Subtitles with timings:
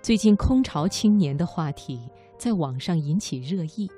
[0.00, 2.00] 最近空巢青年的话题
[2.38, 3.90] 在网上引起热议。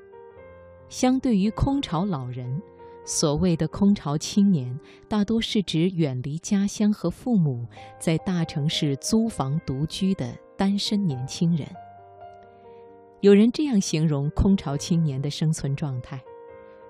[0.88, 2.60] 相对于空巢老人，
[3.04, 4.76] 所谓的空巢青年，
[5.08, 7.64] 大多是指远离家乡和父母，
[8.00, 11.68] 在大城市租房独居的单身年轻人。
[13.20, 16.20] 有人这样形容空巢青年的生存状态：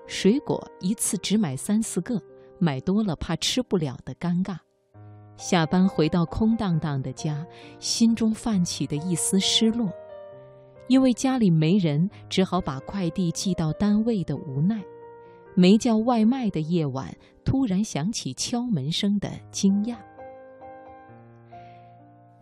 [0.07, 2.19] 水果一次只买三四个，
[2.57, 4.55] 买多了怕吃不了的尴尬；
[5.41, 7.43] 下班回到空荡荡的家，
[7.79, 9.91] 心中泛起的一丝失落。
[10.87, 14.77] 因为家里没人，只好把快递寄到单位的无奈；
[15.55, 17.11] 没叫外卖的夜晚，
[17.43, 19.95] 突然响起敲门声的惊讶。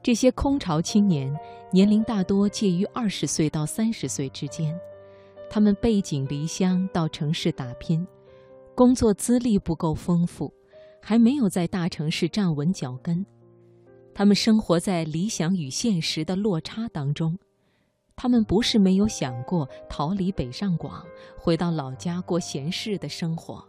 [0.04, 1.34] 这些空巢青年
[1.72, 4.78] 年龄大多介于二十岁到三十岁之间，
[5.50, 8.06] 他们背井离乡到城市打拼，
[8.76, 10.54] 工作资历不够丰富，
[11.10, 13.26] 还没有在大城市站稳脚跟，
[14.14, 17.36] 他们生活在理想与现实的落差当中。
[18.16, 21.04] 他们不是没有想过逃离北上广，
[21.36, 23.68] 回到老家过闲适的生活，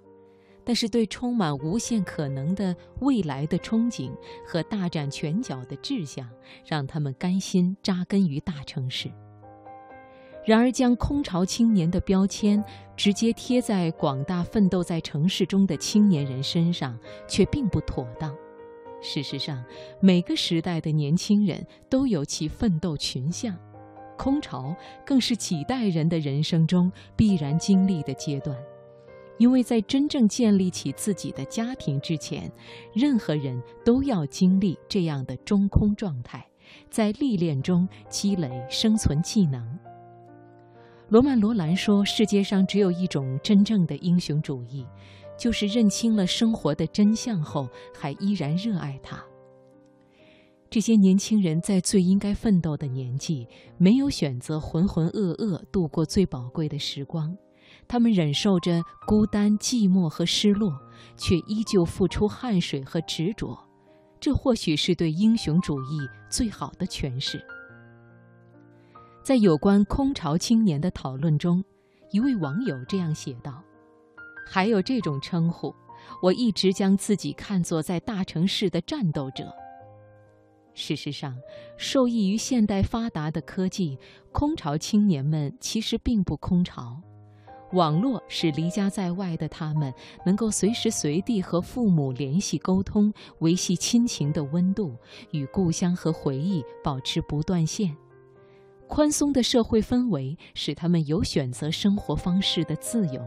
[0.67, 4.13] 但是对充满无限可能的未来的憧憬
[4.47, 6.29] 和大展拳脚的志向，
[6.67, 9.11] 让他们甘心扎根于大城市。
[10.51, 12.61] 然而，将空巢青年的标签
[12.97, 16.99] 直接贴在广大奋斗在城市中的青年人身上，
[17.29, 18.35] 却并不妥当。
[19.01, 19.65] 事实上，
[20.01, 23.57] 每个时代的年轻人都有其奋斗群像。
[24.19, 24.75] 空巢
[25.07, 28.59] 更是几代人的人生中必然经历的阶段，
[29.39, 32.51] 因为在真正建立起自己的家庭之前，
[32.93, 36.45] 任何人都要经历这样的中空状态，
[36.91, 39.79] 在历练中积累生存技能。
[41.11, 44.87] 罗曼·罗兰说：“世界上只有一种真正的英雄主义，
[45.37, 49.21] 就是认清了生活的真相后，还依然热爱它。”
[50.71, 53.45] 这些年轻人在最应该奋斗的年纪，
[53.77, 57.37] 没有选择浑浑噩噩度过最宝贵的时光，
[57.89, 60.73] 他们忍受着孤单、寂寞和失落，
[61.17, 63.59] 却依旧付出汗水和执着。
[64.21, 65.99] 这或许是对英雄主义
[66.31, 67.45] 最好的诠释。
[69.23, 71.63] 在有关空巢青年的讨论中，
[72.11, 73.63] 一位网友这样写道
[74.49, 75.75] ：“还有这种称呼，
[76.23, 79.53] 我一直将自己看作在大城市的战斗者。”
[80.73, 81.37] 事实上，
[81.77, 83.99] 受益于现代发达的科技，
[84.33, 86.99] 空巢青年们其实并不空巢。
[87.73, 89.93] 网络使离家在外的他们
[90.25, 94.97] 能够随时随地和父母联系沟通，维系亲情的温度，
[95.31, 97.95] 与故乡和回忆保持不断线。
[98.91, 103.23] 宽松的社会氛围使他们有选择生活方式的自由。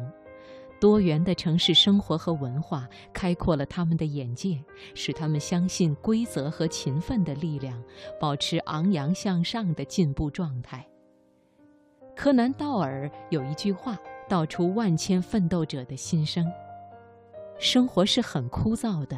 [0.77, 4.61] 多元的城市生活和文化开阔了他们的眼界，
[4.93, 7.81] 使他们相信规则和勤奋的力量，
[8.19, 10.85] 保持昂扬向上的进步状态。
[12.13, 13.97] 柯南·道尔有一句话
[14.27, 16.45] 道出万千奋斗者的心声
[17.57, 19.17] ：“生活是很枯燥的，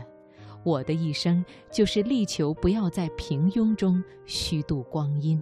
[0.63, 5.41] 我的一生就是力求不要在平庸中虚度光阴。”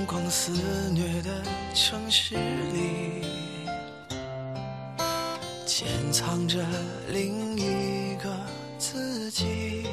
[0.33, 0.53] 肆
[0.91, 1.43] 虐的
[1.73, 3.25] 城市里，
[5.65, 6.65] 潜藏着
[7.09, 8.33] 另一个
[8.79, 9.85] 自己。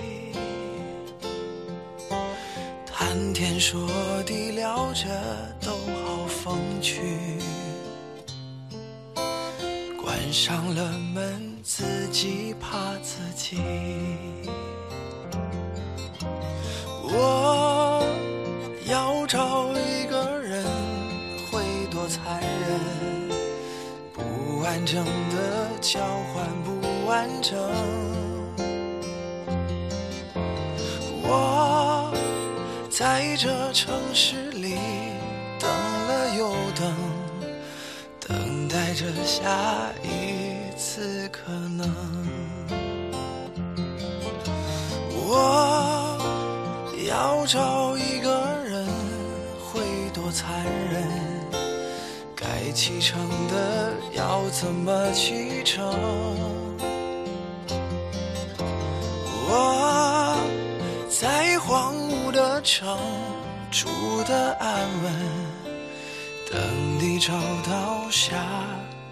[2.87, 3.90] 谈天说
[4.25, 5.08] 地聊着
[5.61, 5.73] 都
[6.06, 7.00] 好风趣，
[10.00, 11.82] 关上了门自
[12.12, 13.56] 己怕自己。
[17.02, 18.06] 我
[18.87, 19.88] 要找一
[22.08, 23.28] 残忍，
[24.14, 26.00] 不完整的交
[26.32, 27.58] 换不完整。
[31.22, 32.10] 我
[32.90, 34.78] 在这城市里
[35.60, 36.94] 等了又等，
[38.26, 41.87] 等待着下一次可能。
[45.11, 46.19] 我
[47.06, 48.17] 要找一
[52.78, 55.84] 启程的要怎么启程？
[59.48, 60.38] 我
[61.10, 62.96] 在荒芜的城
[63.69, 63.88] 住
[64.28, 65.12] 的安稳，
[66.52, 66.60] 等
[67.00, 67.32] 你找
[67.69, 68.36] 到下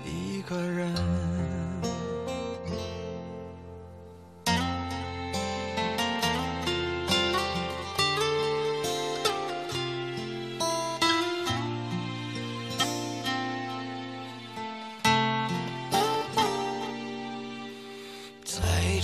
[0.05, 1.16] 一个人。